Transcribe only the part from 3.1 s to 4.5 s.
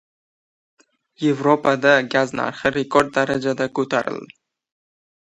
darajada ko‘tarildi